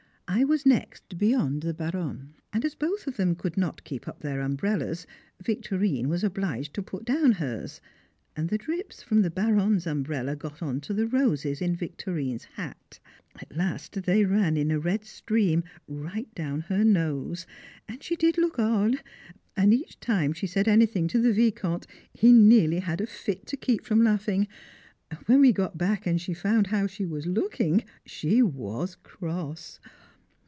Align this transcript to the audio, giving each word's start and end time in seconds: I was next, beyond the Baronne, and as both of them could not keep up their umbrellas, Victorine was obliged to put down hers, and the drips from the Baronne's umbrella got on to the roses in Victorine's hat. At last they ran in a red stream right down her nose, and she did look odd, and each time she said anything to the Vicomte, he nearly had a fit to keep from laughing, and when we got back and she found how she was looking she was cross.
I 0.33 0.45
was 0.45 0.65
next, 0.65 1.17
beyond 1.17 1.61
the 1.61 1.73
Baronne, 1.73 2.35
and 2.53 2.63
as 2.63 2.73
both 2.73 3.05
of 3.05 3.17
them 3.17 3.35
could 3.35 3.57
not 3.57 3.83
keep 3.83 4.07
up 4.07 4.21
their 4.21 4.39
umbrellas, 4.39 5.05
Victorine 5.43 6.07
was 6.07 6.23
obliged 6.23 6.73
to 6.75 6.81
put 6.81 7.03
down 7.03 7.33
hers, 7.33 7.81
and 8.33 8.47
the 8.47 8.57
drips 8.57 9.03
from 9.03 9.23
the 9.23 9.29
Baronne's 9.29 9.85
umbrella 9.85 10.37
got 10.37 10.61
on 10.61 10.79
to 10.81 10.93
the 10.93 11.05
roses 11.05 11.59
in 11.61 11.75
Victorine's 11.75 12.45
hat. 12.55 12.97
At 13.41 13.53
last 13.57 14.03
they 14.03 14.23
ran 14.23 14.55
in 14.55 14.71
a 14.71 14.79
red 14.79 15.03
stream 15.03 15.65
right 15.85 16.33
down 16.33 16.61
her 16.61 16.85
nose, 16.85 17.45
and 17.89 18.01
she 18.01 18.15
did 18.15 18.37
look 18.37 18.57
odd, 18.57 19.03
and 19.57 19.73
each 19.73 19.99
time 19.99 20.31
she 20.31 20.47
said 20.47 20.65
anything 20.65 21.09
to 21.09 21.19
the 21.19 21.33
Vicomte, 21.33 21.87
he 22.13 22.31
nearly 22.31 22.79
had 22.79 23.01
a 23.01 23.05
fit 23.05 23.45
to 23.47 23.57
keep 23.57 23.83
from 23.83 24.01
laughing, 24.01 24.47
and 25.11 25.19
when 25.25 25.41
we 25.41 25.51
got 25.51 25.77
back 25.77 26.07
and 26.07 26.21
she 26.21 26.33
found 26.33 26.67
how 26.67 26.87
she 26.87 27.05
was 27.05 27.27
looking 27.27 27.83
she 28.05 28.41
was 28.41 28.95
cross. 29.03 29.81